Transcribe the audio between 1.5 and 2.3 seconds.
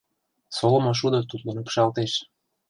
ӱпшалтеш.